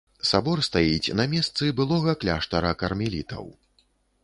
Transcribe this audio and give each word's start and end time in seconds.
Сабор 0.27 0.61
стаіць 0.67 1.13
на 1.19 1.25
месцы 1.33 1.69
былога 1.81 2.17
кляштара 2.25 2.73
кармелітаў. 2.83 3.45